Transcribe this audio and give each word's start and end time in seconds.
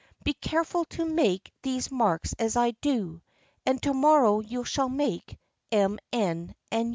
Be 0.23 0.33
careful 0.33 0.85
to 0.85 1.05
make 1.05 1.53
these 1.61 1.91
marks 1.91 2.33
as 2.39 2.55
I 2.57 2.71
do; 2.71 3.21
And 3.67 3.79
to 3.83 3.93
morrow 3.93 4.39
you 4.39 4.63
shall 4.63 4.89
make 4.89 5.37
m, 5.71 5.99
n, 6.11 6.55
and 6.71 6.87
u." 6.87 6.89